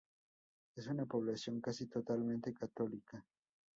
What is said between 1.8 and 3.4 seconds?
totalmente Católica.